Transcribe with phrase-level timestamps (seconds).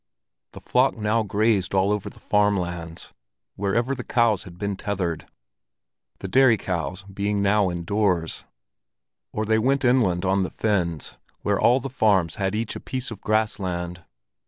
[0.53, 3.13] The flock now grazed all over the farm lands,
[3.55, 5.27] wherever the cows had been tethered;
[6.17, 8.45] the dairy cows being now indoors;
[9.31, 13.11] or they went inland on the fens, where all the farms had each a piece
[13.11, 14.03] of grass land.